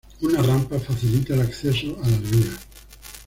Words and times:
Una 0.21 0.41
rampa 0.41 0.79
facilita 0.79 1.35
el 1.35 1.41
acceso 1.41 1.95
a 2.01 2.07
las 2.09 2.31
vías. 2.31 2.59